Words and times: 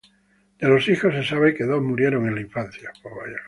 De 0.57 0.67
los 0.67 0.87
hijos, 0.89 1.13
se 1.13 1.23
sabe 1.23 1.53
que 1.53 1.63
dos 1.63 1.79
murieron 1.79 2.27
en 2.27 2.33
la 2.33 2.41
infancia. 2.41 2.91